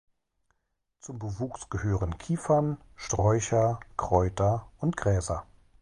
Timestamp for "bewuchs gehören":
1.19-2.17